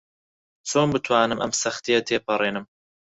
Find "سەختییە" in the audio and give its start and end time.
1.61-1.99